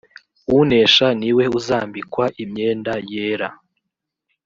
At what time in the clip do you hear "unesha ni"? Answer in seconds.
0.59-1.29